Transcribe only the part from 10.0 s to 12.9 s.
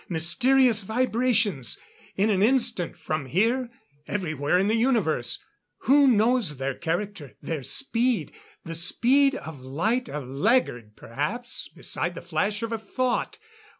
a laggard perhaps beside the flash of a